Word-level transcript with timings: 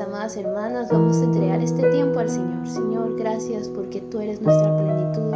amadas 0.00 0.36
hermanas, 0.36 0.88
vamos 0.90 1.18
a 1.18 1.24
entregar 1.24 1.60
este 1.60 1.82
tiempo 1.90 2.18
al 2.18 2.28
Señor. 2.28 2.66
Señor, 2.66 3.16
gracias 3.16 3.68
porque 3.68 4.00
tú 4.00 4.20
eres 4.20 4.40
nuestra 4.40 4.76
plenitud. 4.76 5.32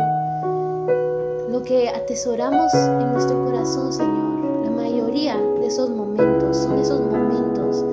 Lo 1.51 1.63
que 1.63 1.89
atesoramos 1.89 2.73
en 2.75 3.13
nuestro 3.13 3.45
corazón, 3.45 3.93
Señor, 3.93 4.65
la 4.65 4.71
mayoría 4.71 5.37
de 5.37 5.67
esos 5.67 5.91
momentos 5.91 6.57
son 6.57 6.79
esos 6.79 7.01
momentos 7.01 7.85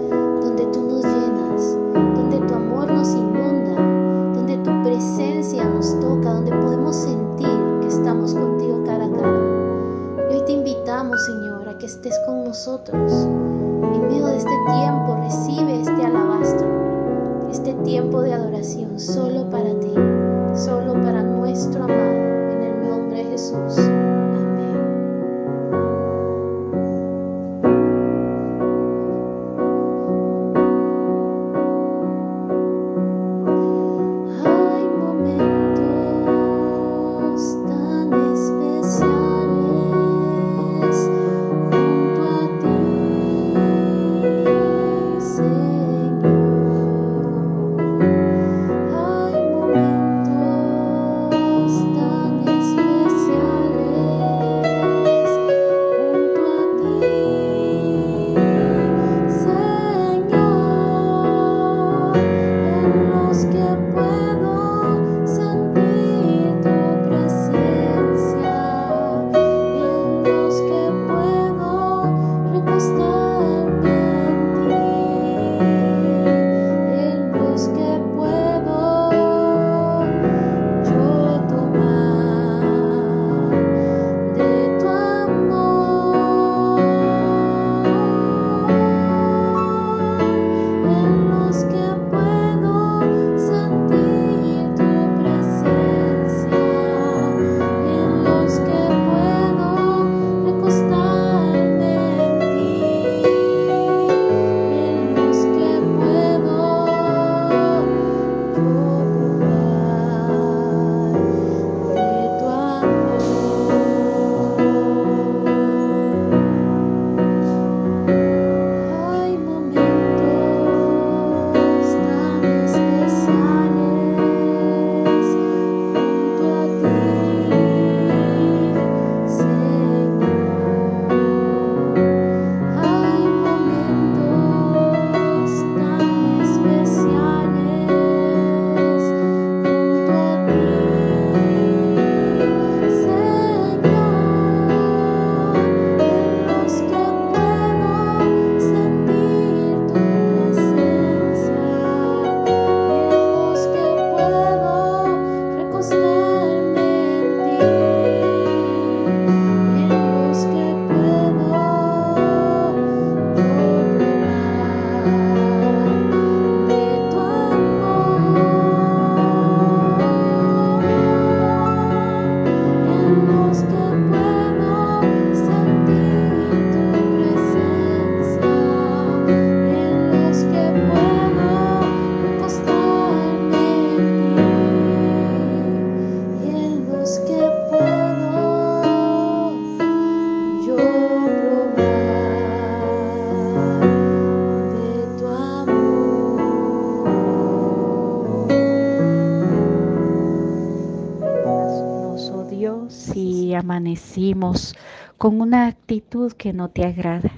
con 205.21 205.39
una 205.39 205.67
actitud 205.67 206.31
que 206.31 206.51
no 206.51 206.71
te 206.71 206.83
agrada. 206.83 207.31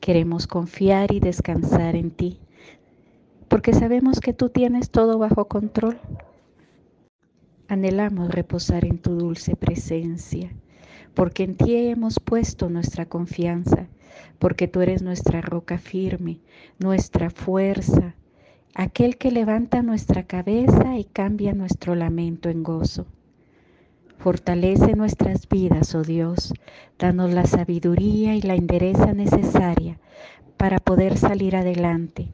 Queremos 0.00 0.46
confiar 0.46 1.12
y 1.12 1.20
descansar 1.20 1.96
en 1.96 2.10
ti, 2.10 2.38
porque 3.48 3.74
sabemos 3.74 4.20
que 4.20 4.32
tú 4.32 4.48
tienes 4.48 4.88
todo 4.88 5.18
bajo 5.18 5.46
control. 5.46 5.98
Anhelamos 7.68 8.30
reposar 8.30 8.86
en 8.86 8.96
tu 8.96 9.16
dulce 9.16 9.54
presencia, 9.54 10.50
porque 11.12 11.42
en 11.42 11.56
ti 11.56 11.76
hemos 11.76 12.20
puesto 12.20 12.70
nuestra 12.70 13.04
confianza, 13.04 13.86
porque 14.38 14.66
tú 14.66 14.80
eres 14.80 15.02
nuestra 15.02 15.42
roca 15.42 15.76
firme, 15.76 16.40
nuestra 16.78 17.28
fuerza, 17.28 18.14
aquel 18.74 19.18
que 19.18 19.30
levanta 19.30 19.82
nuestra 19.82 20.22
cabeza 20.22 20.96
y 20.96 21.04
cambia 21.04 21.52
nuestro 21.52 21.96
lamento 21.96 22.48
en 22.48 22.62
gozo. 22.62 23.04
Fortalece 24.24 24.96
nuestras 24.96 25.46
vidas, 25.50 25.94
oh 25.94 26.02
Dios. 26.02 26.54
Danos 26.98 27.34
la 27.34 27.44
sabiduría 27.44 28.34
y 28.34 28.40
la 28.40 28.54
endereza 28.54 29.12
necesaria 29.12 29.98
para 30.56 30.78
poder 30.78 31.18
salir 31.18 31.56
adelante. 31.56 32.32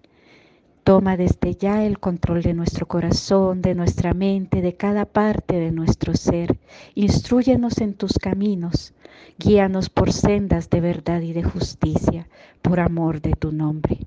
Toma 0.85 1.17
desde 1.17 1.57
ya 1.57 1.85
el 1.85 1.99
control 1.99 2.43
de 2.43 2.55
nuestro 2.55 2.87
corazón, 2.87 3.61
de 3.61 3.75
nuestra 3.75 4.15
mente, 4.15 4.63
de 4.63 4.77
cada 4.77 5.05
parte 5.05 5.57
de 5.57 5.73
nuestro 5.73 6.15
ser. 6.15 6.61
Instruyenos 6.95 7.79
en 7.79 7.95
tus 7.95 8.21
caminos. 8.21 8.95
Guíanos 9.37 9.91
por 9.91 10.13
sendas 10.13 10.71
de 10.71 10.81
verdad 10.81 11.23
y 11.23 11.33
de 11.33 11.43
justicia, 11.43 12.29
por 12.63 12.79
amor 12.79 13.21
de 13.21 13.33
tu 13.33 13.51
nombre. 13.51 13.99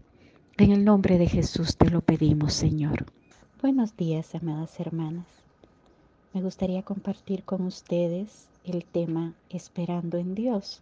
En 0.55 0.71
el 0.71 0.85
nombre 0.85 1.17
de 1.17 1.27
Jesús 1.27 1.75
te 1.75 1.89
lo 1.89 1.99
pedimos, 1.99 2.53
Señor. 2.53 3.07
Buenos 3.61 3.97
días, 3.97 4.33
amadas 4.35 4.79
hermanas 4.79 5.42
me 6.33 6.41
gustaría 6.41 6.81
compartir 6.81 7.43
con 7.43 7.61
ustedes 7.61 8.47
el 8.65 8.85
tema 8.85 9.33
Esperando 9.51 10.17
en 10.17 10.33
Dios. 10.33 10.81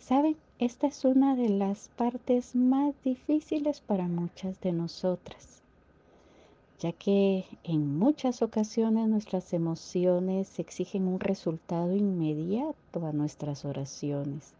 Saben, 0.00 0.36
esta 0.58 0.88
es 0.88 1.04
una 1.04 1.36
de 1.36 1.48
las 1.48 1.88
partes 1.96 2.56
más 2.56 2.94
difíciles 3.04 3.80
para 3.80 4.08
muchas 4.08 4.60
de 4.60 4.72
nosotras, 4.72 5.62
ya 6.80 6.90
que 6.90 7.44
en 7.62 7.98
muchas 7.98 8.42
ocasiones 8.42 9.08
nuestras 9.08 9.52
emociones 9.52 10.58
exigen 10.58 11.06
un 11.06 11.20
resultado 11.20 11.94
inmediato 11.94 13.06
a 13.06 13.12
nuestras 13.12 13.64
oraciones. 13.64 14.54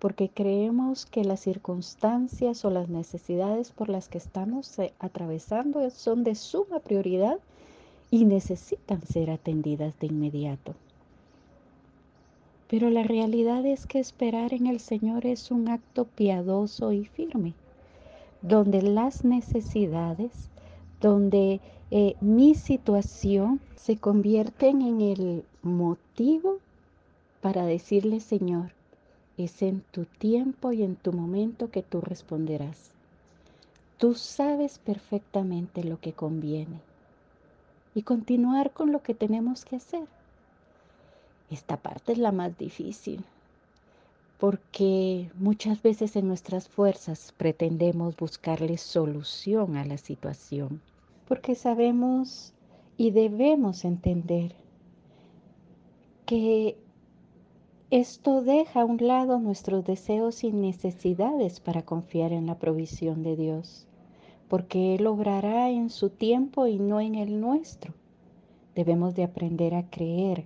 porque 0.00 0.30
creemos 0.30 1.04
que 1.04 1.24
las 1.24 1.40
circunstancias 1.40 2.64
o 2.64 2.70
las 2.70 2.88
necesidades 2.88 3.70
por 3.70 3.90
las 3.90 4.08
que 4.08 4.16
estamos 4.16 4.78
eh, 4.78 4.94
atravesando 4.98 5.90
son 5.90 6.24
de 6.24 6.34
suma 6.36 6.80
prioridad 6.80 7.38
y 8.10 8.24
necesitan 8.24 9.02
ser 9.06 9.30
atendidas 9.30 9.98
de 10.00 10.08
inmediato. 10.08 10.74
Pero 12.68 12.90
la 12.90 13.02
realidad 13.02 13.64
es 13.66 13.86
que 13.86 13.98
esperar 13.98 14.52
en 14.52 14.66
el 14.66 14.80
Señor 14.80 15.26
es 15.26 15.50
un 15.50 15.68
acto 15.68 16.04
piadoso 16.04 16.92
y 16.92 17.04
firme, 17.04 17.54
donde 18.42 18.82
las 18.82 19.24
necesidades, 19.24 20.50
donde 21.00 21.60
eh, 21.90 22.14
mi 22.20 22.54
situación 22.54 23.60
se 23.76 23.96
convierten 23.96 24.82
en 24.82 25.00
el 25.00 25.44
motivo 25.62 26.58
para 27.40 27.64
decirle, 27.64 28.20
Señor, 28.20 28.72
es 29.36 29.62
en 29.62 29.82
tu 29.90 30.04
tiempo 30.04 30.72
y 30.72 30.82
en 30.82 30.96
tu 30.96 31.12
momento 31.12 31.70
que 31.70 31.82
tú 31.82 32.00
responderás. 32.00 32.90
Tú 33.98 34.14
sabes 34.14 34.78
perfectamente 34.78 35.82
lo 35.82 35.98
que 35.98 36.12
conviene 36.12 36.89
y 37.94 38.02
continuar 38.02 38.72
con 38.72 38.92
lo 38.92 39.02
que 39.02 39.14
tenemos 39.14 39.64
que 39.64 39.76
hacer. 39.76 40.06
Esta 41.50 41.76
parte 41.76 42.12
es 42.12 42.18
la 42.18 42.32
más 42.32 42.56
difícil 42.56 43.24
porque 44.40 45.30
muchas 45.38 45.82
veces 45.82 46.16
en 46.16 46.26
nuestras 46.26 46.66
fuerzas 46.66 47.34
pretendemos 47.36 48.16
buscarle 48.16 48.78
solución 48.78 49.76
a 49.76 49.84
la 49.84 49.98
situación, 49.98 50.80
porque 51.28 51.54
sabemos 51.54 52.54
y 52.96 53.10
debemos 53.10 53.84
entender 53.84 54.54
que 56.24 56.78
esto 57.90 58.40
deja 58.40 58.80
a 58.80 58.84
un 58.86 59.06
lado 59.06 59.38
nuestros 59.38 59.84
deseos 59.84 60.42
y 60.42 60.52
necesidades 60.52 61.60
para 61.60 61.82
confiar 61.82 62.32
en 62.32 62.46
la 62.46 62.58
provisión 62.58 63.22
de 63.22 63.36
Dios, 63.36 63.86
porque 64.50 64.94
Él 64.94 65.06
obrará 65.06 65.70
en 65.70 65.88
su 65.88 66.10
tiempo 66.10 66.66
y 66.66 66.78
no 66.78 67.00
en 67.00 67.14
el 67.14 67.40
nuestro. 67.40 67.94
Debemos 68.74 69.14
de 69.14 69.24
aprender 69.24 69.74
a 69.74 69.88
creer 69.88 70.44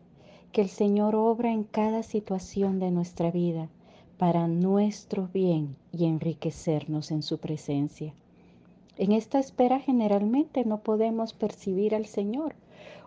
que 0.53 0.61
el 0.61 0.69
Señor 0.69 1.17
obra 1.17 1.53
en 1.53 1.65
cada 1.65 2.05
situación 2.05 2.79
de 2.79 2.93
nuestra 2.93 3.33
vida 3.33 3.69
para 4.17 4.47
nuestro 4.47 5.29
bien 5.35 5.75
y 5.91 6.05
enriquecernos 6.05 7.11
en 7.11 7.23
su 7.23 7.39
presencia. 7.39 8.15
En 8.97 9.11
esta 9.11 9.41
espera 9.41 9.81
generalmente 9.81 10.65
no 10.65 10.79
podemos 10.83 11.33
percibir 11.33 11.97
al 11.97 12.07
Señor, 12.07 12.55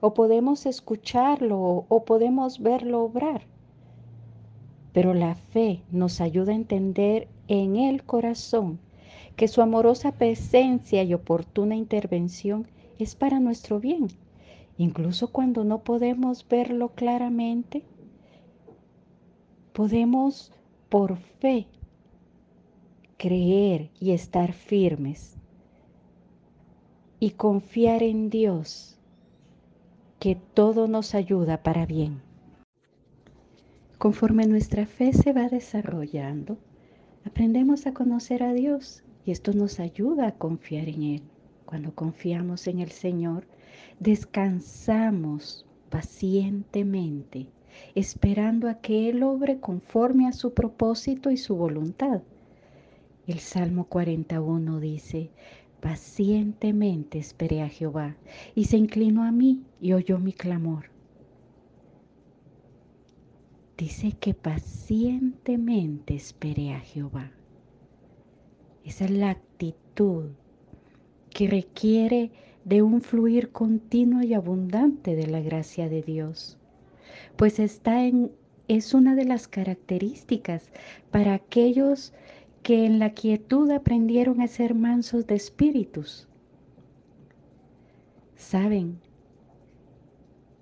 o 0.02 0.14
podemos 0.14 0.66
escucharlo, 0.66 1.86
o 1.88 2.04
podemos 2.04 2.60
verlo 2.60 3.04
obrar 3.04 3.44
pero 4.98 5.14
la 5.14 5.36
fe 5.36 5.84
nos 5.92 6.22
ayuda 6.22 6.54
a 6.54 6.56
entender 6.56 7.28
en 7.48 7.76
el 7.76 8.04
corazón 8.04 8.80
que 9.38 9.48
su 9.48 9.62
amorosa 9.62 10.14
presencia 10.14 11.04
y 11.04 11.14
oportuna 11.14 11.76
intervención 11.76 12.68
es 12.98 13.16
para 13.16 13.40
nuestro 13.40 13.80
bien, 13.80 14.08
incluso 14.80 15.32
cuando 15.32 15.64
no 15.64 15.84
podemos 15.84 16.46
verlo 16.50 16.90
claramente. 16.96 17.84
Podemos 19.74 20.52
por 20.90 21.18
fe 21.18 21.68
creer 23.18 23.92
y 24.00 24.12
estar 24.12 24.54
firmes 24.54 25.38
y 27.20 27.32
confiar 27.32 28.02
en 28.02 28.32
Dios, 28.32 28.98
que 30.20 30.36
todo 30.36 30.88
nos 30.88 31.14
ayuda 31.14 31.62
para 31.62 31.86
bien. 31.86 32.24
Conforme 34.00 34.48
nuestra 34.48 34.88
fe 34.88 35.14
se 35.14 35.32
va 35.32 35.48
desarrollando, 35.48 36.58
aprendemos 37.24 37.86
a 37.86 37.94
conocer 37.94 38.42
a 38.42 38.54
Dios 38.54 39.04
y 39.28 39.32
esto 39.32 39.52
nos 39.52 39.82
ayuda 39.82 40.28
a 40.28 40.32
confiar 40.32 40.88
en 40.88 41.04
Él. 41.04 41.22
Cuando 41.66 41.94
confiamos 41.94 42.66
en 42.68 42.80
el 42.80 42.92
Señor, 42.92 43.46
descansamos 44.00 45.66
pacientemente, 45.90 47.48
esperando 47.94 48.70
a 48.70 48.76
que 48.76 49.10
Él 49.10 49.24
obre 49.24 49.60
conforme 49.60 50.28
a 50.28 50.32
su 50.32 50.54
propósito 50.54 51.30
y 51.30 51.36
su 51.36 51.58
voluntad. 51.58 52.22
El 53.28 53.40
Salmo 53.40 53.84
41 53.84 54.80
dice, 54.80 55.30
pacientemente 55.82 57.20
esperé 57.20 57.64
a 57.64 57.68
Jehová 57.68 58.16
y 58.56 58.64
se 58.66 58.78
inclinó 58.78 59.26
a 59.26 59.32
mí 59.34 59.62
y 59.82 59.92
oyó 59.92 60.20
mi 60.20 60.32
clamor 60.32 60.86
dice 63.78 64.14
que 64.20 64.34
pacientemente 64.34 66.16
espere 66.16 66.74
a 66.74 66.80
Jehová. 66.80 67.37
Esa 68.88 69.04
es 69.04 69.12
la 69.12 69.32
actitud 69.32 70.28
que 71.30 71.50
requiere 71.50 72.32
de 72.64 72.82
un 72.82 73.02
fluir 73.02 73.52
continuo 73.52 74.24
y 74.24 74.34
abundante 74.34 75.14
de 75.14 75.28
la 75.28 75.42
gracia 75.42 75.90
de 75.90 76.02
Dios, 76.02 76.58
pues 77.36 77.60
está 77.60 78.06
en 78.06 78.32
es 78.70 78.94
una 78.94 79.16
de 79.16 79.26
las 79.26 79.50
características 79.50 80.72
para 81.12 81.34
aquellos 81.34 82.14
que 82.64 82.86
en 82.86 82.98
la 83.00 83.10
quietud 83.10 83.70
aprendieron 83.72 84.40
a 84.40 84.48
ser 84.48 84.74
mansos 84.74 85.28
de 85.28 85.36
espíritus. 85.36 86.30
Saben 88.36 89.00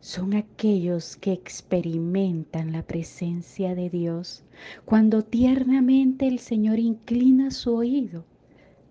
son 0.06 0.36
aquellos 0.36 1.18
que 1.18 1.34
experimentan 1.34 2.72
la 2.72 2.84
presencia 2.84 3.74
de 3.74 3.90
Dios 3.90 4.44
cuando 4.86 5.24
tiernamente 5.24 6.28
el 6.28 6.38
Señor 6.38 6.78
inclina 6.78 7.50
su 7.50 7.74
oído 7.74 8.24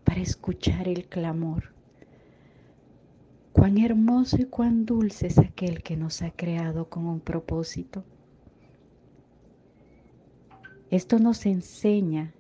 para 0.03 0.21
escuchar 0.21 0.89
el 0.89 1.07
clamor. 1.07 1.73
Cuán 3.53 3.79
hermoso 3.79 4.39
y 4.41 4.47
cuán 4.47 4.87
dulce 4.87 5.29
es 5.29 5.39
aquel 5.39 5.85
que 5.85 5.97
nos 5.97 6.21
ha 6.21 6.33
creado 6.33 6.89
con 6.89 7.07
un 7.07 7.21
propósito. 7.21 8.03
Esto 10.91 11.21
nos 11.21 11.47
enseña 11.47 12.35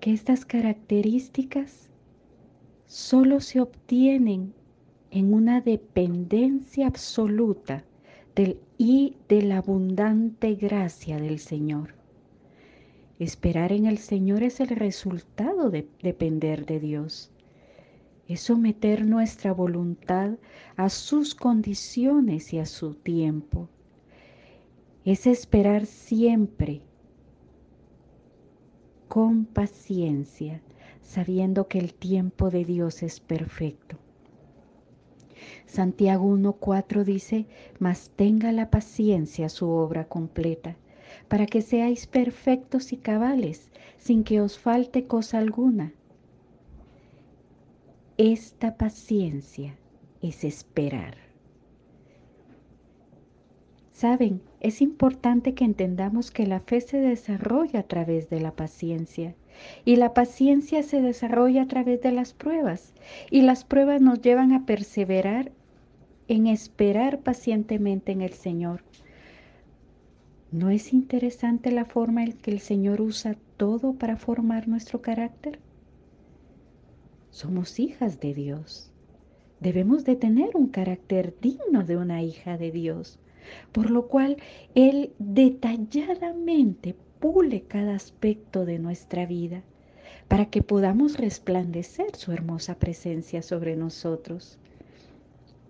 que 0.00 0.12
estas 0.12 0.44
características 0.44 1.88
solo 2.86 3.38
se 3.38 3.60
obtienen 3.60 4.57
en 5.10 5.32
una 5.32 5.60
dependencia 5.60 6.86
absoluta 6.86 7.84
del 8.34 8.60
y 8.78 9.16
de 9.28 9.42
la 9.42 9.58
abundante 9.58 10.54
gracia 10.54 11.18
del 11.18 11.40
Señor. 11.40 11.94
Esperar 13.18 13.72
en 13.72 13.86
el 13.86 13.98
Señor 13.98 14.44
es 14.44 14.60
el 14.60 14.68
resultado 14.68 15.70
de 15.70 15.88
depender 16.02 16.66
de 16.66 16.78
Dios. 16.78 17.32
Es 18.28 18.42
someter 18.42 19.04
nuestra 19.04 19.52
voluntad 19.52 20.36
a 20.76 20.88
sus 20.88 21.34
condiciones 21.34 22.52
y 22.52 22.60
a 22.60 22.66
su 22.66 22.94
tiempo. 22.94 23.68
Es 25.04 25.26
esperar 25.26 25.86
siempre 25.86 26.82
con 29.08 29.46
paciencia, 29.46 30.60
sabiendo 31.02 31.66
que 31.66 31.78
el 31.78 31.94
tiempo 31.94 32.50
de 32.50 32.64
Dios 32.64 33.02
es 33.02 33.18
perfecto. 33.18 33.96
Santiago 35.66 36.26
1.4 36.26 37.04
dice, 37.04 37.46
mas 37.78 38.10
tenga 38.16 38.52
la 38.52 38.70
paciencia 38.70 39.48
su 39.48 39.68
obra 39.68 40.06
completa, 40.06 40.76
para 41.28 41.46
que 41.46 41.62
seáis 41.62 42.06
perfectos 42.06 42.92
y 42.92 42.96
cabales, 42.96 43.70
sin 43.96 44.24
que 44.24 44.40
os 44.40 44.58
falte 44.58 45.06
cosa 45.06 45.38
alguna. 45.38 45.92
Esta 48.16 48.76
paciencia 48.76 49.76
es 50.22 50.44
esperar. 50.44 51.16
Saben, 53.92 54.42
es 54.60 54.80
importante 54.80 55.54
que 55.54 55.64
entendamos 55.64 56.30
que 56.30 56.46
la 56.46 56.60
fe 56.60 56.80
se 56.80 56.98
desarrolla 56.98 57.80
a 57.80 57.82
través 57.82 58.30
de 58.30 58.40
la 58.40 58.52
paciencia 58.54 59.34
y 59.84 59.96
la 59.96 60.14
paciencia 60.14 60.82
se 60.82 61.00
desarrolla 61.00 61.62
a 61.62 61.68
través 61.68 62.00
de 62.02 62.12
las 62.12 62.32
pruebas 62.32 62.92
y 63.30 63.42
las 63.42 63.64
pruebas 63.64 64.00
nos 64.00 64.20
llevan 64.20 64.52
a 64.52 64.66
perseverar 64.66 65.52
en 66.28 66.46
esperar 66.46 67.20
pacientemente 67.20 68.12
en 68.12 68.22
el 68.22 68.32
Señor. 68.32 68.82
¿No 70.50 70.70
es 70.70 70.92
interesante 70.92 71.70
la 71.70 71.84
forma 71.84 72.24
en 72.24 72.32
que 72.32 72.50
el 72.50 72.60
Señor 72.60 73.00
usa 73.00 73.36
todo 73.56 73.94
para 73.94 74.16
formar 74.16 74.68
nuestro 74.68 75.02
carácter? 75.02 75.58
Somos 77.30 77.78
hijas 77.78 78.20
de 78.20 78.34
Dios. 78.34 78.90
Debemos 79.60 80.04
de 80.04 80.16
tener 80.16 80.56
un 80.56 80.68
carácter 80.68 81.34
digno 81.40 81.84
de 81.84 81.96
una 81.96 82.22
hija 82.22 82.56
de 82.58 82.70
Dios, 82.70 83.18
por 83.72 83.90
lo 83.90 84.06
cual 84.06 84.36
Él 84.74 85.12
detalladamente 85.18 86.94
pule 87.18 87.62
cada 87.62 87.94
aspecto 87.94 88.64
de 88.64 88.78
nuestra 88.78 89.26
vida 89.26 89.62
para 90.28 90.46
que 90.46 90.62
podamos 90.62 91.18
resplandecer 91.18 92.14
su 92.14 92.32
hermosa 92.32 92.78
presencia 92.78 93.42
sobre 93.42 93.76
nosotros, 93.76 94.58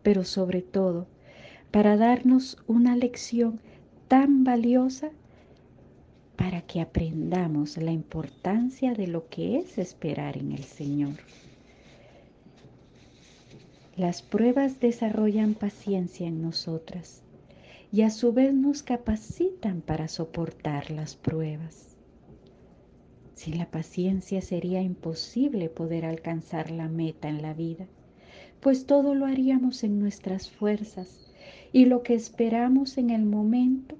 pero 0.02 0.24
sobre 0.24 0.62
todo 0.62 1.06
para 1.70 1.96
darnos 1.96 2.58
una 2.66 2.96
lección 2.96 3.60
tan 4.08 4.44
valiosa 4.44 5.10
para 6.36 6.62
que 6.62 6.80
aprendamos 6.80 7.76
la 7.76 7.90
importancia 7.90 8.94
de 8.94 9.06
lo 9.06 9.28
que 9.28 9.58
es 9.58 9.78
esperar 9.78 10.36
en 10.38 10.52
el 10.52 10.64
Señor. 10.64 11.14
Las 13.98 14.22
pruebas 14.22 14.78
desarrollan 14.78 15.54
paciencia 15.54 16.28
en 16.28 16.40
nosotras 16.40 17.24
y 17.90 18.02
a 18.02 18.10
su 18.10 18.32
vez 18.32 18.54
nos 18.54 18.84
capacitan 18.84 19.80
para 19.80 20.06
soportar 20.06 20.92
las 20.92 21.16
pruebas. 21.16 21.96
Sin 23.34 23.58
la 23.58 23.68
paciencia 23.68 24.40
sería 24.40 24.82
imposible 24.82 25.68
poder 25.68 26.04
alcanzar 26.04 26.70
la 26.70 26.88
meta 26.88 27.28
en 27.28 27.42
la 27.42 27.54
vida, 27.54 27.88
pues 28.60 28.86
todo 28.86 29.16
lo 29.16 29.26
haríamos 29.26 29.82
en 29.82 29.98
nuestras 29.98 30.48
fuerzas 30.48 31.32
y 31.72 31.86
lo 31.86 32.04
que 32.04 32.14
esperamos 32.14 32.98
en 32.98 33.10
el 33.10 33.24
momento 33.24 33.96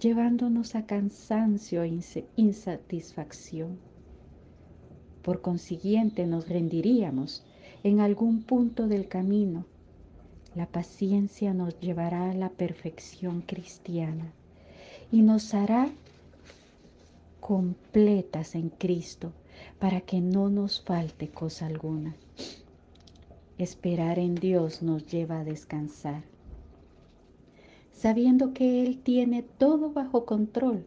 llevándonos 0.00 0.74
a 0.74 0.84
cansancio 0.84 1.82
e 1.82 1.98
insatisfacción. 2.36 3.78
Por 5.22 5.40
consiguiente, 5.40 6.26
nos 6.26 6.46
rendiríamos 6.46 7.42
en 7.84 8.00
algún 8.00 8.42
punto 8.42 8.88
del 8.88 9.06
camino. 9.06 9.64
La 10.56 10.66
paciencia 10.66 11.54
nos 11.54 11.78
llevará 11.78 12.30
a 12.30 12.34
la 12.34 12.48
perfección 12.48 13.42
cristiana 13.42 14.32
y 15.12 15.22
nos 15.22 15.54
hará 15.54 15.88
completas 17.38 18.56
en 18.56 18.70
Cristo 18.70 19.32
para 19.78 20.00
que 20.00 20.20
no 20.20 20.50
nos 20.50 20.82
falte 20.82 21.28
cosa 21.28 21.66
alguna. 21.66 22.16
Esperar 23.58 24.18
en 24.18 24.34
Dios 24.34 24.82
nos 24.82 25.06
lleva 25.06 25.38
a 25.38 25.44
descansar 25.44 26.24
sabiendo 28.04 28.52
que 28.52 28.82
Él 28.82 28.98
tiene 28.98 29.42
todo 29.42 29.90
bajo 29.90 30.26
control. 30.26 30.84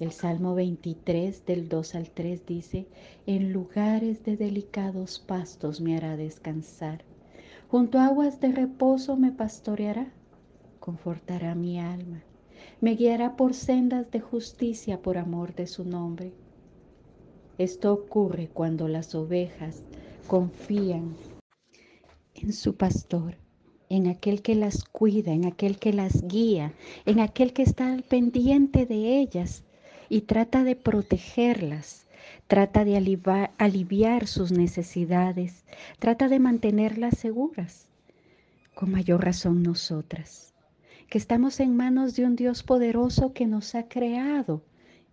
El 0.00 0.12
Salmo 0.12 0.54
23 0.54 1.44
del 1.44 1.68
2 1.68 1.94
al 1.96 2.10
3 2.10 2.46
dice, 2.46 2.86
en 3.26 3.52
lugares 3.52 4.22
de 4.22 4.36
delicados 4.36 5.18
pastos 5.18 5.80
me 5.80 5.96
hará 5.96 6.16
descansar, 6.16 7.02
junto 7.68 7.98
a 7.98 8.06
aguas 8.06 8.40
de 8.40 8.52
reposo 8.52 9.16
me 9.16 9.32
pastoreará, 9.32 10.12
confortará 10.78 11.56
mi 11.56 11.80
alma, 11.80 12.22
me 12.80 12.94
guiará 12.94 13.34
por 13.34 13.54
sendas 13.54 14.08
de 14.12 14.20
justicia 14.20 15.02
por 15.02 15.18
amor 15.18 15.56
de 15.56 15.66
su 15.66 15.84
nombre. 15.84 16.32
Esto 17.58 17.92
ocurre 17.92 18.48
cuando 18.48 18.86
las 18.86 19.16
ovejas 19.16 19.82
confían 20.28 21.16
en 22.36 22.52
su 22.52 22.76
pastor 22.76 23.36
en 23.88 24.06
aquel 24.06 24.42
que 24.42 24.54
las 24.54 24.84
cuida, 24.84 25.32
en 25.32 25.44
aquel 25.44 25.78
que 25.78 25.92
las 25.92 26.22
guía, 26.28 26.72
en 27.04 27.18
aquel 27.18 27.52
que 27.52 27.62
está 27.62 27.92
al 27.92 28.04
pendiente 28.04 28.86
de 28.86 29.18
ellas 29.18 29.64
y 30.08 30.22
trata 30.22 30.64
de 30.64 30.76
protegerlas, 30.76 32.06
trata 32.46 32.84
de 32.84 32.96
aliviar, 33.58 34.26
sus 34.26 34.52
necesidades, 34.52 35.64
trata 35.98 36.28
de 36.28 36.38
mantenerlas 36.38 37.18
seguras. 37.18 37.88
Con 38.74 38.90
mayor 38.92 39.24
razón 39.24 39.62
nosotras, 39.62 40.54
que 41.08 41.18
estamos 41.18 41.60
en 41.60 41.76
manos 41.76 42.14
de 42.14 42.24
un 42.24 42.36
Dios 42.36 42.62
poderoso 42.62 43.32
que 43.32 43.46
nos 43.46 43.74
ha 43.74 43.88
creado 43.88 44.62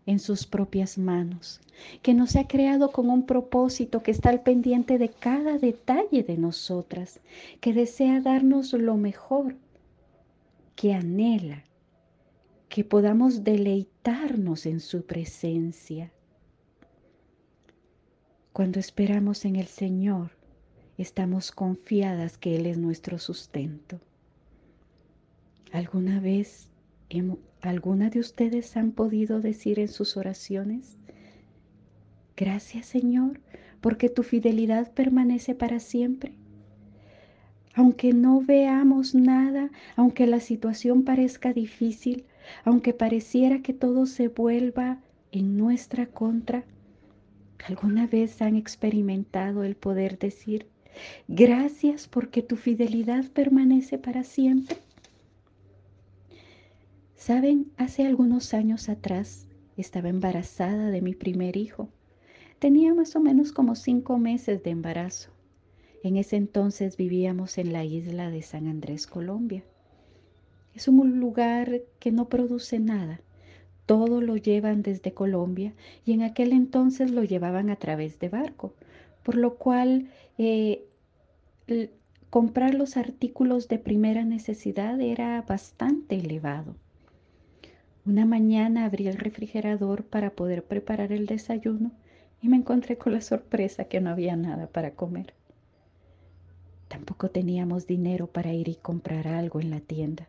en 0.06 0.20
sus 0.20 0.46
propias 0.46 0.98
manos, 0.98 1.62
que 2.04 2.14
nos 2.14 2.36
ha 2.36 2.48
creado 2.48 2.92
con 2.92 3.10
un 3.10 3.26
propósito 3.26 4.04
que 4.04 4.12
está 4.12 4.30
al 4.30 4.42
pendiente 4.42 5.00
de 5.00 5.10
cada 5.10 5.58
detalle 5.58 6.22
de 6.22 6.38
nosotras, 6.38 7.20
que 7.60 7.74
desea 7.74 8.22
darnos 8.22 8.74
lo 8.74 8.98
mejor, 8.98 9.56
que 10.76 10.94
anhela 10.94 11.64
que 12.76 12.84
podamos 12.84 13.46
en 14.08 14.80
su 14.80 15.04
presencia. 15.04 16.12
Cuando 18.54 18.80
esperamos 18.80 19.46
en 19.46 19.56
el 19.56 19.66
Señor, 19.66 20.30
estamos 21.00 21.52
confiadas 21.52 22.38
que 22.38 22.56
Él 22.56 22.68
es 22.68 22.78
nuestro 22.78 23.18
sustento. 23.18 24.00
¿Alguna 25.72 26.20
vez 26.20 26.70
¿Alguna 27.62 28.10
de 28.12 28.20
ustedes 28.20 28.78
han 28.78 28.92
podido 28.92 29.42
decir 29.42 29.80
en 29.80 29.88
sus 29.88 30.18
oraciones? 30.18 30.98
Gracias 32.38 32.86
Señor, 32.86 33.40
porque 33.82 34.10
tu 34.10 34.22
fidelidad 34.22 34.92
permanece 34.92 35.56
para 35.56 35.80
siempre. 35.80 36.34
Aunque 37.74 38.14
no 38.14 38.42
veamos 38.42 39.16
nada, 39.16 39.72
aunque 39.96 40.28
la 40.28 40.40
situación 40.40 41.04
parezca 41.04 41.54
difícil, 41.54 42.26
aunque 42.64 42.94
pareciera 42.94 43.62
que 43.62 43.74
todo 43.74 44.06
se 44.06 44.28
vuelva 44.28 45.02
en 45.32 45.58
nuestra 45.58 46.08
contra, 46.08 46.66
¿alguna 47.68 48.08
vez 48.08 48.42
han 48.42 48.56
experimentado 48.56 49.64
el 49.64 49.76
poder 49.76 50.18
decir, 50.20 50.68
gracias 51.28 52.08
porque 52.08 52.42
tu 52.42 52.56
fidelidad 52.56 53.26
permanece 53.32 53.98
para 53.98 54.24
siempre? 54.24 54.78
Saben, 57.16 57.72
hace 57.78 58.06
algunos 58.06 58.54
años 58.54 58.88
atrás 58.88 59.48
estaba 59.78 60.10
embarazada 60.10 60.92
de 60.92 61.02
mi 61.02 61.16
primer 61.16 61.58
hijo. 61.58 61.90
Tenía 62.60 62.94
más 62.94 63.16
o 63.16 63.20
menos 63.20 63.52
como 63.52 63.76
cinco 63.76 64.18
meses 64.18 64.64
de 64.64 64.70
embarazo. 64.70 65.32
En 66.04 66.18
ese 66.18 66.36
entonces 66.36 66.98
vivíamos 66.98 67.58
en 67.58 67.74
la 67.74 67.84
isla 67.84 68.30
de 68.30 68.44
San 68.44 68.68
Andrés, 68.68 69.08
Colombia. 69.08 69.64
Es 70.76 70.90
un 70.90 71.20
lugar 71.22 71.82
que 72.00 72.12
no 72.12 72.28
produce 72.28 72.80
nada. 72.80 73.22
Todo 73.86 74.20
lo 74.20 74.36
llevan 74.36 74.82
desde 74.82 75.14
Colombia 75.14 75.74
y 76.06 76.12
en 76.12 76.22
aquel 76.22 76.52
entonces 76.52 77.12
lo 77.12 77.24
llevaban 77.24 77.70
a 77.70 77.78
través 77.78 78.20
de 78.20 78.28
barco, 78.28 78.74
por 79.24 79.36
lo 79.36 79.56
cual 79.56 80.10
eh, 80.38 80.86
comprar 82.30 82.74
los 82.74 82.98
artículos 82.98 83.70
de 83.70 83.80
primera 83.80 84.26
necesidad 84.26 85.00
era 85.00 85.42
bastante 85.44 86.16
elevado. 86.16 86.76
Una 88.06 88.26
mañana 88.26 88.86
abrí 88.86 89.08
el 89.08 89.18
refrigerador 89.18 90.04
para 90.04 90.32
poder 90.32 90.66
preparar 90.66 91.14
el 91.14 91.26
desayuno 91.26 91.92
y 92.42 92.50
me 92.50 92.58
encontré 92.58 92.98
con 92.98 93.14
la 93.14 93.22
sorpresa 93.22 93.86
que 93.86 94.02
no 94.02 94.10
había 94.10 94.36
nada 94.36 94.68
para 94.68 94.92
comer. 94.92 95.34
Tampoco 96.90 97.30
teníamos 97.30 97.88
dinero 97.88 98.28
para 98.28 98.54
ir 98.54 98.68
y 98.68 98.76
comprar 98.76 99.28
algo 99.28 99.62
en 99.62 99.72
la 99.72 99.80
tienda. 99.80 100.28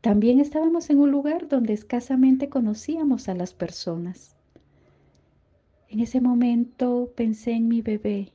También 0.00 0.40
estábamos 0.40 0.90
en 0.90 0.98
un 0.98 1.10
lugar 1.10 1.48
donde 1.48 1.72
escasamente 1.72 2.48
conocíamos 2.48 3.28
a 3.28 3.34
las 3.34 3.52
personas. 3.52 4.36
En 5.88 6.00
ese 6.00 6.20
momento 6.20 7.12
pensé 7.16 7.52
en 7.52 7.68
mi 7.68 7.82
bebé 7.82 8.32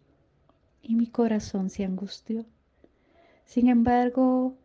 y 0.82 0.96
mi 0.96 1.08
corazón 1.08 1.70
se 1.70 1.86
angustió. 1.86 2.46
Sin 3.46 3.68
embargo, 3.70 4.58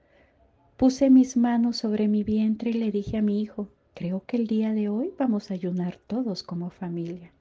Puse 0.81 1.11
mis 1.11 1.37
manos 1.37 1.77
sobre 1.77 2.09
mi 2.09 2.25
vientre 2.25 2.71
y 2.71 2.73
le 2.73 2.91
dije 2.91 3.19
a 3.19 3.21
mi 3.21 3.43
hijo, 3.43 3.69
creo 3.93 4.25
que 4.25 4.39
el 4.39 4.47
día 4.47 4.73
de 4.73 4.89
hoy 4.89 5.13
vamos 5.19 5.51
a 5.51 5.53
ayunar 5.53 5.99
todos 6.07 6.43
como 6.43 6.71
familia. 6.71 7.33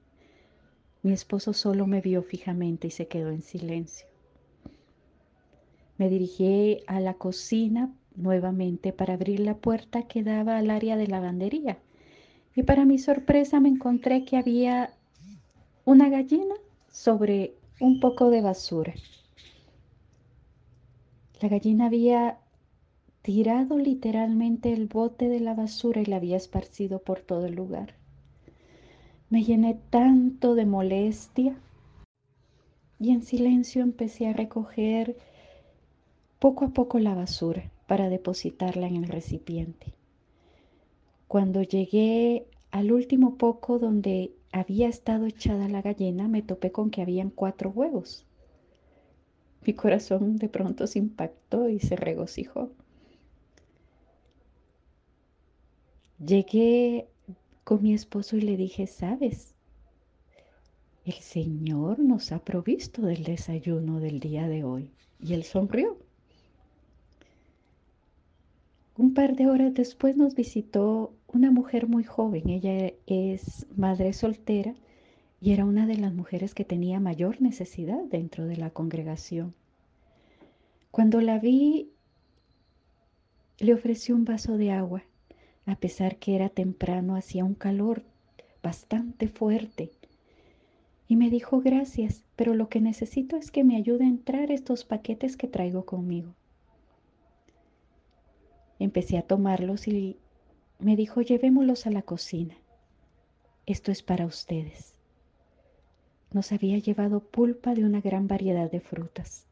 Mi 1.02 1.12
esposo 1.12 1.54
solo 1.54 1.86
me 1.86 2.02
vio 2.02 2.22
fijamente 2.22 2.88
y 2.88 2.90
se 2.90 3.08
quedó 3.08 3.30
en 3.30 3.40
silencio. 3.40 4.06
Me 5.96 6.10
dirigí 6.10 6.82
a 6.86 7.00
la 7.00 7.14
cocina 7.14 7.90
nuevamente 8.16 8.92
para 8.92 9.14
abrir 9.14 9.40
la 9.40 9.56
puerta 9.56 10.02
que 10.02 10.22
daba 10.22 10.58
al 10.58 10.70
área 10.70 10.96
de 10.96 11.06
lavandería. 11.06 11.78
Y 12.54 12.62
para 12.62 12.84
mi 12.84 12.98
sorpresa 12.98 13.60
me 13.60 13.68
encontré 13.68 14.24
que 14.24 14.36
había 14.36 14.90
una 15.84 16.08
gallina 16.08 16.54
sobre 16.90 17.54
un 17.80 18.00
poco 18.00 18.30
de 18.30 18.42
basura. 18.42 18.94
La 21.40 21.48
gallina 21.48 21.86
había 21.86 22.38
tirado 23.22 23.78
literalmente 23.78 24.72
el 24.72 24.86
bote 24.86 25.28
de 25.28 25.40
la 25.40 25.54
basura 25.54 26.00
y 26.00 26.06
la 26.06 26.16
había 26.16 26.36
esparcido 26.36 26.98
por 26.98 27.20
todo 27.20 27.46
el 27.46 27.54
lugar. 27.54 27.94
Me 29.30 29.44
llené 29.44 29.78
tanto 29.90 30.54
de 30.54 30.66
molestia 30.66 31.56
y 32.98 33.12
en 33.12 33.22
silencio 33.22 33.82
empecé 33.82 34.26
a 34.26 34.32
recoger 34.32 35.16
poco 36.38 36.64
a 36.66 36.68
poco 36.70 36.98
la 36.98 37.14
basura 37.14 37.70
para 37.90 38.08
depositarla 38.08 38.86
en 38.86 38.94
el 38.94 39.08
recipiente. 39.08 39.94
Cuando 41.26 41.60
llegué 41.62 42.46
al 42.70 42.92
último 42.92 43.34
poco 43.36 43.80
donde 43.80 44.30
había 44.52 44.86
estado 44.86 45.26
echada 45.26 45.68
la 45.68 45.82
gallina, 45.82 46.28
me 46.28 46.40
topé 46.40 46.70
con 46.70 46.92
que 46.92 47.02
habían 47.02 47.30
cuatro 47.30 47.70
huevos. 47.70 48.24
Mi 49.66 49.74
corazón 49.74 50.36
de 50.36 50.48
pronto 50.48 50.86
se 50.86 51.00
impactó 51.00 51.68
y 51.68 51.80
se 51.80 51.96
regocijó. 51.96 52.70
Llegué 56.24 57.08
con 57.64 57.82
mi 57.82 57.92
esposo 57.92 58.36
y 58.36 58.42
le 58.42 58.56
dije, 58.56 58.86
sabes, 58.86 59.56
el 61.04 61.14
Señor 61.14 61.98
nos 61.98 62.30
ha 62.30 62.38
provisto 62.44 63.02
del 63.02 63.24
desayuno 63.24 63.98
del 63.98 64.20
día 64.20 64.46
de 64.46 64.62
hoy. 64.62 64.92
Y 65.18 65.34
él 65.34 65.42
sonrió. 65.42 65.98
Un 69.00 69.14
par 69.14 69.34
de 69.34 69.46
horas 69.46 69.72
después 69.72 70.18
nos 70.18 70.34
visitó 70.34 71.14
una 71.26 71.50
mujer 71.50 71.86
muy 71.86 72.04
joven. 72.04 72.50
Ella 72.50 72.92
es 73.06 73.66
madre 73.74 74.12
soltera 74.12 74.74
y 75.40 75.52
era 75.52 75.64
una 75.64 75.86
de 75.86 75.96
las 75.96 76.12
mujeres 76.12 76.54
que 76.54 76.66
tenía 76.66 77.00
mayor 77.00 77.40
necesidad 77.40 78.04
dentro 78.10 78.44
de 78.44 78.58
la 78.58 78.68
congregación. 78.68 79.54
Cuando 80.90 81.22
la 81.22 81.38
vi, 81.38 81.88
le 83.58 83.72
ofrecí 83.72 84.12
un 84.12 84.26
vaso 84.26 84.58
de 84.58 84.70
agua, 84.70 85.02
a 85.64 85.76
pesar 85.76 86.16
que 86.16 86.34
era 86.36 86.50
temprano, 86.50 87.16
hacía 87.16 87.42
un 87.42 87.54
calor 87.54 88.02
bastante 88.62 89.28
fuerte. 89.28 89.92
Y 91.08 91.16
me 91.16 91.30
dijo, 91.30 91.62
gracias, 91.62 92.22
pero 92.36 92.52
lo 92.52 92.68
que 92.68 92.82
necesito 92.82 93.38
es 93.38 93.50
que 93.50 93.64
me 93.64 93.76
ayude 93.76 94.04
a 94.04 94.08
entrar 94.08 94.50
estos 94.50 94.84
paquetes 94.84 95.38
que 95.38 95.48
traigo 95.48 95.86
conmigo. 95.86 96.34
Empecé 98.80 99.18
a 99.18 99.22
tomarlos 99.22 99.86
y 99.86 100.16
me 100.78 100.96
dijo, 100.96 101.20
llevémoslos 101.20 101.86
a 101.86 101.90
la 101.90 102.00
cocina. 102.00 102.56
Esto 103.66 103.92
es 103.92 104.02
para 104.02 104.24
ustedes. 104.24 104.94
Nos 106.32 106.50
había 106.50 106.78
llevado 106.78 107.20
pulpa 107.20 107.74
de 107.74 107.84
una 107.84 108.00
gran 108.00 108.26
variedad 108.26 108.70
de 108.70 108.80
frutas, 108.80 109.44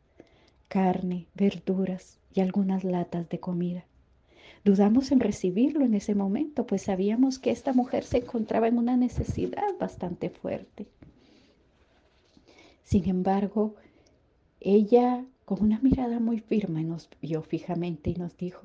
carne, 0.69 1.27
verduras 1.35 2.19
y 2.35 2.41
algunas 2.41 2.85
latas 2.85 3.29
de 3.29 3.39
comida. 3.39 3.85
Dudamos 4.65 5.13
en 5.13 5.21
recibirlo 5.21 5.85
en 5.85 5.93
ese 5.93 6.15
momento, 6.15 6.67
pues 6.67 6.83
sabíamos 6.83 7.39
que 7.39 7.51
esta 7.51 7.75
mujer 7.75 8.05
se 8.05 8.19
encontraba 8.19 8.67
en 8.67 8.79
una 8.79 8.97
necesidad 8.97 9.77
bastante 9.79 10.31
fuerte. 10.31 10.87
Sin 12.83 13.07
embargo, 13.11 13.75
ella 14.61 15.23
con 15.45 15.63
una 15.63 15.81
mirada 15.81 16.19
muy 16.19 16.41
firme 16.41 16.83
nos 16.83 17.11
vio 17.21 17.43
fijamente 17.43 18.09
y 18.09 18.15
nos 18.15 18.35
dijo, 18.39 18.63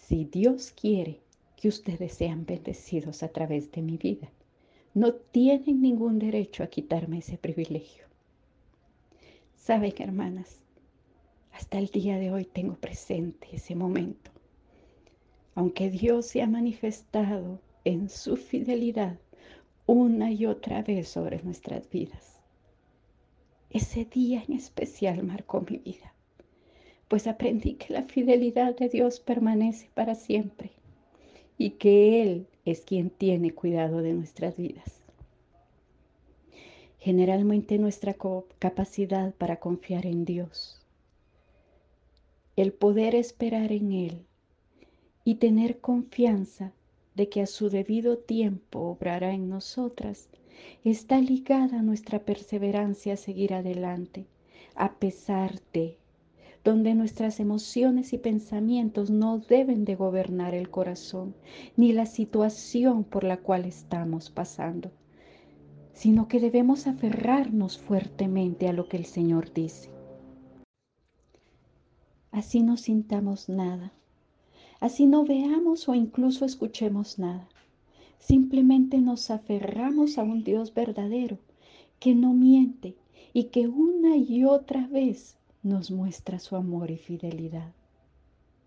si 0.00 0.24
Dios 0.24 0.72
quiere 0.72 1.20
que 1.56 1.68
ustedes 1.68 2.14
sean 2.14 2.46
bendecidos 2.46 3.22
a 3.22 3.28
través 3.28 3.70
de 3.70 3.82
mi 3.82 3.96
vida, 3.96 4.28
no 4.94 5.12
tienen 5.12 5.82
ningún 5.82 6.18
derecho 6.18 6.64
a 6.64 6.66
quitarme 6.66 7.18
ese 7.18 7.36
privilegio. 7.36 8.04
Saben, 9.54 9.92
hermanas, 9.98 10.62
hasta 11.52 11.78
el 11.78 11.88
día 11.88 12.18
de 12.18 12.32
hoy 12.32 12.44
tengo 12.44 12.74
presente 12.74 13.48
ese 13.52 13.74
momento. 13.76 14.30
Aunque 15.54 15.90
Dios 15.90 16.26
se 16.26 16.42
ha 16.42 16.48
manifestado 16.48 17.60
en 17.84 18.08
su 18.08 18.36
fidelidad 18.36 19.18
una 19.86 20.32
y 20.32 20.46
otra 20.46 20.82
vez 20.82 21.08
sobre 21.08 21.42
nuestras 21.42 21.88
vidas, 21.90 22.40
ese 23.68 24.06
día 24.06 24.42
en 24.48 24.54
especial 24.54 25.22
marcó 25.22 25.60
mi 25.60 25.76
vida 25.76 26.14
pues 27.10 27.26
aprendí 27.26 27.74
que 27.74 27.92
la 27.92 28.04
fidelidad 28.04 28.76
de 28.76 28.88
Dios 28.88 29.18
permanece 29.18 29.90
para 29.94 30.14
siempre 30.14 30.70
y 31.58 31.70
que 31.70 32.22
Él 32.22 32.46
es 32.64 32.82
quien 32.82 33.10
tiene 33.10 33.52
cuidado 33.52 34.00
de 34.00 34.12
nuestras 34.12 34.56
vidas. 34.56 35.02
Generalmente 37.00 37.78
nuestra 37.78 38.14
capacidad 38.60 39.34
para 39.34 39.56
confiar 39.56 40.06
en 40.06 40.24
Dios, 40.24 40.86
el 42.54 42.72
poder 42.72 43.16
esperar 43.16 43.72
en 43.72 43.90
Él 43.90 44.24
y 45.24 45.34
tener 45.34 45.80
confianza 45.80 46.72
de 47.16 47.28
que 47.28 47.42
a 47.42 47.46
su 47.46 47.70
debido 47.70 48.18
tiempo 48.18 48.82
obrará 48.82 49.34
en 49.34 49.48
nosotras, 49.48 50.28
está 50.84 51.20
ligada 51.20 51.80
a 51.80 51.82
nuestra 51.82 52.20
perseverancia 52.20 53.14
a 53.14 53.16
seguir 53.16 53.52
adelante, 53.52 54.26
a 54.76 54.94
pesar 54.94 55.60
de 55.72 55.99
donde 56.62 56.94
nuestras 56.94 57.40
emociones 57.40 58.12
y 58.12 58.18
pensamientos 58.18 59.10
no 59.10 59.38
deben 59.38 59.84
de 59.84 59.94
gobernar 59.94 60.54
el 60.54 60.68
corazón 60.68 61.34
ni 61.76 61.92
la 61.92 62.04
situación 62.04 63.04
por 63.04 63.24
la 63.24 63.38
cual 63.38 63.64
estamos 63.64 64.30
pasando, 64.30 64.90
sino 65.94 66.28
que 66.28 66.38
debemos 66.38 66.86
aferrarnos 66.86 67.78
fuertemente 67.78 68.68
a 68.68 68.72
lo 68.72 68.88
que 68.88 68.98
el 68.98 69.06
Señor 69.06 69.52
dice. 69.52 69.90
Así 72.30 72.62
no 72.62 72.76
sintamos 72.76 73.48
nada, 73.48 73.92
así 74.80 75.06
no 75.06 75.24
veamos 75.24 75.88
o 75.88 75.94
incluso 75.94 76.44
escuchemos 76.44 77.18
nada. 77.18 77.48
Simplemente 78.18 79.00
nos 79.00 79.30
aferramos 79.30 80.18
a 80.18 80.22
un 80.22 80.44
Dios 80.44 80.74
verdadero 80.74 81.38
que 81.98 82.14
no 82.14 82.34
miente 82.34 82.96
y 83.32 83.44
que 83.44 83.66
una 83.66 84.16
y 84.16 84.44
otra 84.44 84.86
vez 84.86 85.39
nos 85.62 85.90
muestra 85.90 86.38
su 86.38 86.56
amor 86.56 86.90
y 86.90 86.96
fidelidad. 86.96 87.72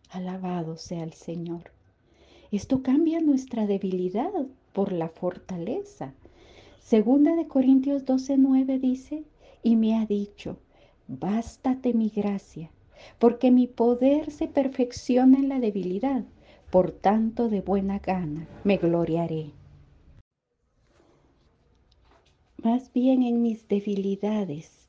Alabado 0.09 0.77
sea 0.77 1.03
el 1.03 1.13
Señor. 1.13 1.71
Esto 2.51 2.83
cambia 2.83 3.19
nuestra 3.19 3.65
debilidad 3.65 4.31
por 4.73 4.91
la 4.91 5.09
fortaleza. 5.09 6.13
Segunda 6.79 7.35
de 7.35 7.47
Corintios 7.47 8.05
12:9 8.05 8.79
dice, 8.79 9.23
y 9.63 9.75
me 9.75 9.97
ha 9.97 10.05
dicho, 10.05 10.57
bástate 11.07 11.93
mi 11.93 12.09
gracia, 12.09 12.69
porque 13.17 13.49
mi 13.49 13.65
poder 13.65 14.29
se 14.29 14.47
perfecciona 14.47 15.39
en 15.39 15.49
la 15.49 15.59
debilidad, 15.59 16.25
por 16.69 16.91
tanto 16.91 17.49
de 17.49 17.61
buena 17.61 17.99
gana 17.99 18.47
me 18.63 18.77
gloriaré. 18.77 19.51
Más 22.57 22.93
bien 22.93 23.23
en 23.23 23.41
mis 23.41 23.67
debilidades 23.67 24.82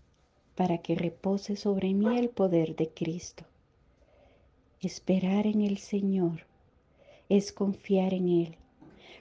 para 0.54 0.78
que 0.78 0.94
repose 0.94 1.56
sobre 1.56 1.94
mí 1.94 2.18
el 2.18 2.28
poder 2.28 2.76
de 2.76 2.88
Cristo. 2.88 3.44
Esperar 4.80 5.46
en 5.46 5.62
el 5.62 5.78
Señor 5.78 6.46
es 7.28 7.52
confiar 7.52 8.14
en 8.14 8.28
Él. 8.28 8.56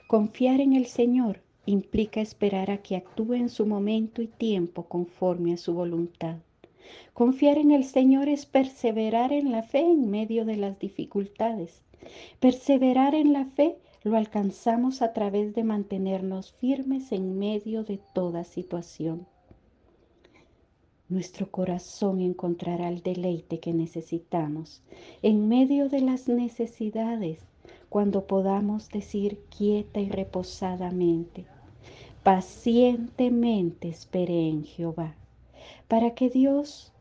Confiar 0.06 0.60
en 0.60 0.74
el 0.74 0.86
Señor 0.86 1.40
implica 1.66 2.20
esperar 2.20 2.70
a 2.70 2.78
que 2.78 2.96
actúe 2.96 3.34
en 3.34 3.48
su 3.48 3.66
momento 3.66 4.22
y 4.22 4.26
tiempo 4.26 4.84
conforme 4.84 5.54
a 5.54 5.56
su 5.56 5.74
voluntad. 5.74 6.36
Confiar 7.14 7.58
en 7.58 7.70
el 7.70 7.84
Señor 7.84 8.28
es 8.28 8.46
perseverar 8.46 9.32
en 9.32 9.50
la 9.50 9.62
fe 9.62 9.80
en 9.80 10.10
medio 10.10 10.44
de 10.44 10.56
las 10.56 10.78
dificultades. 10.78 11.82
Perseverar 12.38 13.14
en 13.14 13.32
la 13.32 13.46
fe 13.46 13.76
lo 14.02 14.16
alcanzamos 14.16 15.00
a 15.00 15.14
través 15.14 15.54
de 15.54 15.64
mantenernos 15.64 16.52
firmes 16.52 17.10
en 17.10 17.38
medio 17.38 17.82
de 17.82 17.98
toda 18.12 18.44
situación 18.44 19.26
nuestro 21.08 21.50
corazón 21.50 22.20
encontrará 22.20 22.88
el 22.88 23.02
deleite 23.02 23.60
que 23.60 23.74
necesitamos 23.74 24.82
en 25.22 25.48
medio 25.48 25.88
de 25.88 26.00
las 26.00 26.28
necesidades 26.28 27.40
cuando 27.90 28.26
podamos 28.26 28.88
decir 28.88 29.38
quieta 29.56 30.00
y 30.00 30.08
reposadamente, 30.08 31.44
pacientemente 32.22 33.88
esperé 33.88 34.48
en 34.48 34.64
Jehová, 34.64 35.14
para 35.88 36.14
que 36.14 36.30
Dios, 36.30 36.92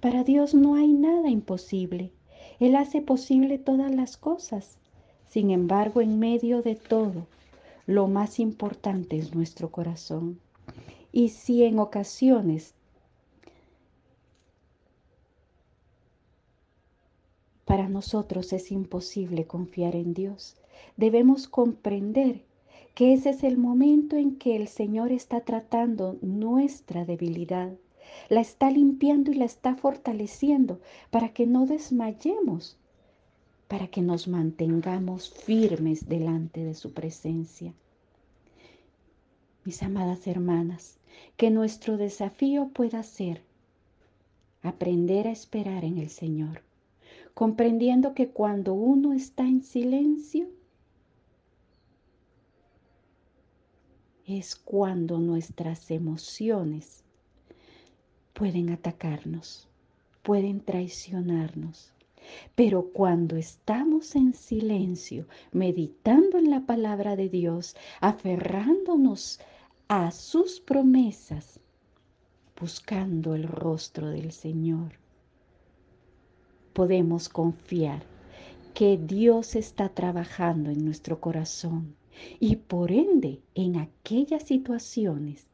para 0.00 0.24
Dios 0.24 0.54
no 0.54 0.76
hay 0.76 0.92
nada 0.92 1.28
imposible, 1.28 2.12
Él 2.60 2.76
hace 2.76 3.02
posible 3.02 3.58
todas 3.58 3.94
las 3.94 4.16
cosas. 4.16 4.78
Sin 5.28 5.50
embargo, 5.50 6.00
en 6.00 6.20
medio 6.20 6.62
de 6.62 6.76
todo, 6.76 7.26
lo 7.86 8.06
más 8.06 8.38
importante 8.38 9.18
es 9.18 9.34
nuestro 9.34 9.70
corazón. 9.70 10.38
Y 11.12 11.30
si 11.30 11.64
en 11.64 11.78
ocasiones 11.78 12.74
Para 17.74 17.88
nosotros 17.88 18.52
es 18.52 18.70
imposible 18.70 19.48
confiar 19.48 19.96
en 19.96 20.14
Dios. 20.14 20.54
Debemos 20.96 21.48
comprender 21.48 22.44
que 22.94 23.12
ese 23.12 23.30
es 23.30 23.42
el 23.42 23.58
momento 23.58 24.16
en 24.16 24.36
que 24.36 24.54
el 24.54 24.68
Señor 24.68 25.10
está 25.10 25.40
tratando 25.40 26.16
nuestra 26.22 27.04
debilidad, 27.04 27.72
la 28.28 28.40
está 28.42 28.70
limpiando 28.70 29.32
y 29.32 29.34
la 29.34 29.46
está 29.46 29.74
fortaleciendo 29.74 30.78
para 31.10 31.30
que 31.30 31.46
no 31.48 31.66
desmayemos, 31.66 32.76
para 33.66 33.88
que 33.88 34.02
nos 34.02 34.28
mantengamos 34.28 35.30
firmes 35.30 36.08
delante 36.08 36.62
de 36.62 36.74
su 36.74 36.92
presencia. 36.92 37.74
Mis 39.64 39.82
amadas 39.82 40.28
hermanas, 40.28 41.00
que 41.36 41.50
nuestro 41.50 41.96
desafío 41.96 42.68
pueda 42.68 43.02
ser 43.02 43.42
aprender 44.62 45.26
a 45.26 45.32
esperar 45.32 45.84
en 45.84 45.98
el 45.98 46.10
Señor 46.10 46.63
comprendiendo 47.34 48.14
que 48.14 48.30
cuando 48.30 48.74
uno 48.74 49.12
está 49.12 49.42
en 49.42 49.62
silencio, 49.62 50.48
es 54.26 54.56
cuando 54.56 55.18
nuestras 55.18 55.90
emociones 55.90 57.02
pueden 58.32 58.70
atacarnos, 58.70 59.68
pueden 60.22 60.60
traicionarnos. 60.60 61.92
Pero 62.54 62.90
cuando 62.90 63.36
estamos 63.36 64.16
en 64.16 64.32
silencio, 64.32 65.26
meditando 65.52 66.38
en 66.38 66.50
la 66.50 66.64
palabra 66.64 67.16
de 67.16 67.28
Dios, 67.28 67.76
aferrándonos 68.00 69.40
a 69.88 70.10
sus 70.10 70.60
promesas, 70.60 71.60
buscando 72.58 73.34
el 73.34 73.42
rostro 73.42 74.08
del 74.08 74.32
Señor, 74.32 75.03
podemos 76.74 77.28
confiar 77.30 78.02
que 78.74 78.98
Dios 78.98 79.54
está 79.54 79.88
trabajando 79.88 80.70
en 80.70 80.84
nuestro 80.84 81.20
corazón 81.20 81.94
y 82.40 82.56
por 82.56 82.90
ende 82.90 83.40
en 83.54 83.76
aquellas 83.76 84.42
situaciones 84.42 85.46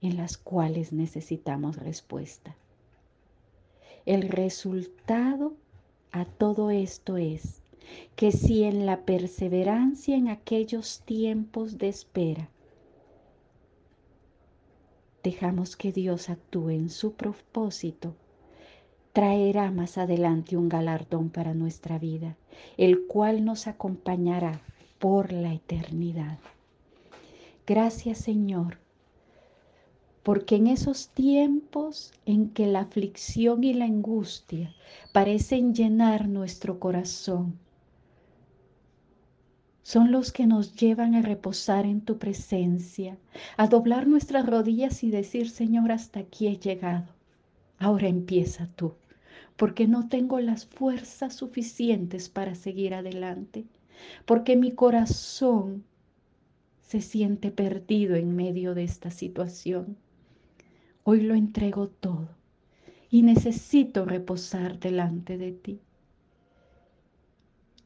en 0.00 0.16
las 0.16 0.38
cuales 0.38 0.92
necesitamos 0.92 1.76
respuesta. 1.76 2.56
El 4.06 4.28
resultado 4.28 5.54
a 6.12 6.24
todo 6.24 6.70
esto 6.70 7.16
es 7.16 7.62
que 8.16 8.30
si 8.32 8.62
en 8.62 8.86
la 8.86 9.04
perseverancia 9.04 10.16
en 10.16 10.28
aquellos 10.28 11.00
tiempos 11.00 11.78
de 11.78 11.88
espera 11.88 12.48
dejamos 15.22 15.76
que 15.76 15.92
Dios 15.92 16.30
actúe 16.30 16.70
en 16.70 16.90
su 16.90 17.12
propósito, 17.12 18.14
traerá 19.12 19.70
más 19.70 19.98
adelante 19.98 20.56
un 20.56 20.68
galardón 20.68 21.30
para 21.30 21.54
nuestra 21.54 21.98
vida, 21.98 22.36
el 22.76 23.06
cual 23.06 23.44
nos 23.44 23.66
acompañará 23.66 24.60
por 24.98 25.32
la 25.32 25.52
eternidad. 25.52 26.38
Gracias 27.66 28.18
Señor, 28.18 28.78
porque 30.22 30.56
en 30.56 30.68
esos 30.68 31.08
tiempos 31.08 32.12
en 32.26 32.48
que 32.50 32.66
la 32.66 32.80
aflicción 32.80 33.64
y 33.64 33.74
la 33.74 33.84
angustia 33.84 34.74
parecen 35.12 35.74
llenar 35.74 36.28
nuestro 36.28 36.80
corazón, 36.80 37.58
son 39.82 40.12
los 40.12 40.32
que 40.32 40.46
nos 40.46 40.74
llevan 40.76 41.14
a 41.16 41.22
reposar 41.22 41.86
en 41.86 42.00
tu 42.00 42.18
presencia, 42.18 43.18
a 43.56 43.66
doblar 43.66 44.06
nuestras 44.06 44.46
rodillas 44.46 45.02
y 45.02 45.10
decir, 45.10 45.50
Señor, 45.50 45.90
hasta 45.90 46.20
aquí 46.20 46.46
he 46.46 46.56
llegado. 46.56 47.08
Ahora 47.78 48.06
empieza 48.06 48.68
tú, 48.76 48.94
porque 49.56 49.86
no 49.86 50.08
tengo 50.08 50.40
las 50.40 50.66
fuerzas 50.66 51.34
suficientes 51.34 52.28
para 52.28 52.54
seguir 52.54 52.94
adelante, 52.94 53.66
porque 54.26 54.56
mi 54.56 54.72
corazón 54.72 55.84
se 56.80 57.00
siente 57.00 57.50
perdido 57.50 58.16
en 58.16 58.36
medio 58.36 58.74
de 58.74 58.84
esta 58.84 59.10
situación. 59.10 59.96
Hoy 61.04 61.22
lo 61.22 61.34
entrego 61.34 61.88
todo 61.88 62.28
y 63.10 63.22
necesito 63.22 64.04
reposar 64.04 64.78
delante 64.78 65.38
de 65.38 65.52
ti. 65.52 65.80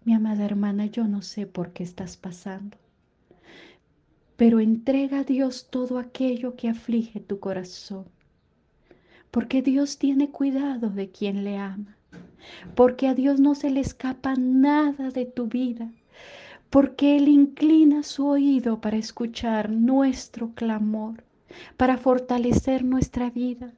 Mi 0.05 0.14
amada 0.14 0.44
hermana, 0.44 0.87
yo 0.87 1.09
no 1.09 1.22
sé 1.22 1.46
por 1.46 1.72
qué 1.72 1.83
estás 1.83 2.16
pasando, 2.16 2.76
pero 4.37 4.61
entrega 4.61 5.20
a 5.20 5.24
Dios 5.24 5.68
todo 5.70 5.98
aquello 5.98 6.55
que 6.55 6.68
aflige 6.68 7.20
tu 7.20 7.40
corazón, 7.40 8.07
porque 9.37 9.61
Dios 9.61 9.99
tiene 9.99 10.31
cuidado 10.31 10.88
de 10.88 11.11
quien 11.11 11.44
le 11.44 11.59
ama, 11.59 11.99
porque 12.75 13.07
a 13.07 13.12
Dios 13.12 13.38
no 13.38 13.55
se 13.55 13.68
le 13.68 13.81
escapa 13.81 14.35
nada 14.35 15.11
de 15.11 15.27
tu 15.27 15.46
vida, 15.46 15.92
porque 16.70 17.18
Él 17.18 17.29
inclina 17.29 18.03
su 18.03 18.27
oído 18.27 18.81
para 18.81 18.96
escuchar 18.96 19.68
nuestro 19.68 20.53
clamor 20.55 21.22
para 21.77 21.99
fortalecer 21.99 22.83
nuestra 22.83 23.29
vida. 23.29 23.75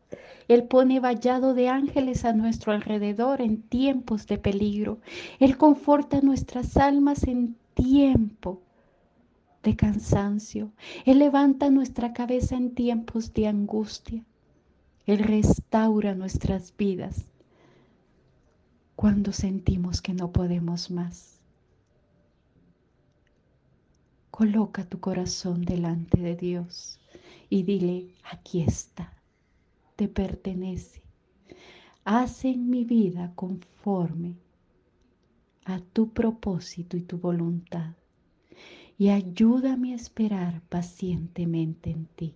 Él 0.47 0.62
pone 0.62 1.01
vallado 1.01 1.55
de 1.55 1.68
ángeles 1.68 2.25
a 2.25 2.33
nuestro 2.33 2.71
alrededor 2.71 3.40
en 3.40 3.61
tiempos 3.61 4.29
de 4.29 4.38
peligro. 4.38 4.99
Él 5.40 5.57
conforta 5.57 6.21
nuestras 6.21 6.77
almas 6.77 7.25
en 7.25 7.57
tiempo 7.75 8.62
de 9.64 9.75
cansancio. 9.75 10.71
Él 11.05 11.18
levanta 11.18 11.68
nuestra 11.68 12.12
cabeza 12.12 12.55
en 12.55 12.77
tiempos 12.77 13.33
de 13.33 13.49
angustia. 13.49 14.25
Él 15.09 15.21
restaura 15.21 16.14
nuestras 16.14 16.77
vidas 16.77 17.25
cuando 18.94 19.33
sentimos 19.33 20.03
que 20.03 20.12
no 20.12 20.33
podemos 20.33 20.90
más. 20.90 21.40
Coloca 24.31 24.85
tu 24.85 25.01
corazón 25.01 25.64
delante 25.64 26.21
de 26.21 26.37
Dios 26.37 27.01
y 27.49 27.62
dile, 27.62 28.12
aquí 28.31 28.61
está, 28.61 29.14
te 29.97 30.09
pertenece. 30.09 31.01
Haz 32.05 32.44
en 32.44 32.68
mi 32.68 32.85
vida 32.85 33.33
conforme 33.35 34.35
a 35.64 35.81
tu 35.81 36.12
propósito 36.12 36.99
y 36.99 37.01
tu 37.01 37.16
voluntad 37.16 37.94
y 38.99 39.09
ayúdame 39.09 39.94
a 39.94 39.97
esperar 39.97 40.61
pacientemente 40.68 41.88
en 41.88 42.05
ti, 42.14 42.35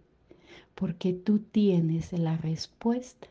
porque 0.74 1.12
tú 1.12 1.38
tienes 1.38 2.12
la 2.12 2.36
respuesta 2.36 3.28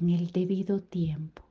en 0.00 0.10
el 0.10 0.30
debido 0.30 0.80
tiempo, 0.80 1.42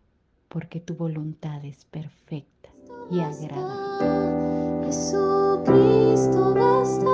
porque 0.48 0.80
tu 0.80 0.96
voluntad 0.96 1.64
es 1.66 1.86
perfecta 1.86 2.70
y 3.10 3.20
agradable. 3.20 4.86
Jesucristo 4.86 6.12
you 7.04 7.11